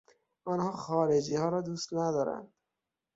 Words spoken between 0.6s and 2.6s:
خارجیها را دوست ندارند.